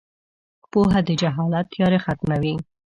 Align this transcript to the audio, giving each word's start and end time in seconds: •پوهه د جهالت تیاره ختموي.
•پوهه 0.71 0.99
د 1.07 1.09
جهالت 1.21 1.65
تیاره 1.73 1.99
ختموي. 2.05 2.53